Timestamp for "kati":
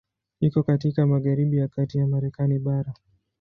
1.67-1.97